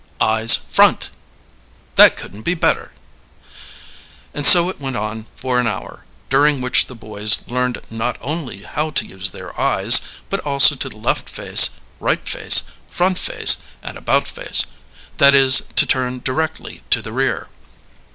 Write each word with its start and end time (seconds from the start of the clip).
Eyes 0.19 0.55
front! 0.55 1.11
That 1.95 2.15
couldn't 2.17 2.41
be 2.41 2.55
better." 2.55 2.91
And 4.33 4.47
so 4.47 4.67
it 4.67 4.79
went 4.81 4.95
on 4.95 5.27
for 5.35 5.59
an 5.59 5.67
hour, 5.67 6.05
during 6.31 6.59
which 6.59 6.87
the 6.87 6.95
boys 6.95 7.47
learned 7.47 7.81
not 7.91 8.19
alone 8.19 8.63
how 8.63 8.89
to 8.89 9.05
use 9.05 9.29
their 9.29 9.53
eyes, 9.61 10.01
but 10.27 10.39
also 10.39 10.73
to 10.73 10.89
"left 10.89 11.29
face," 11.29 11.79
"right 11.99 12.27
face," 12.27 12.63
"front 12.89 13.19
face," 13.19 13.57
and 13.83 13.95
"about 13.95 14.27
face" 14.27 14.65
that 15.17 15.35
is, 15.35 15.67
to 15.75 15.85
turn 15.85 16.19
directly 16.21 16.81
to 16.89 17.03
the 17.03 17.13
rear. 17.13 17.47